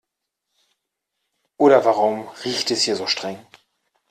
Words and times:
Oder 1.57 1.85
warum 1.85 2.27
riecht 2.43 2.71
es 2.71 2.81
hier 2.81 2.95
so 2.95 3.05
streng? 3.05 3.37